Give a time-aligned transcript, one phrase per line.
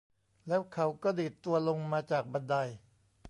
[0.47, 2.55] แล้วเขาก็ดีดตัวลงมาจากบันได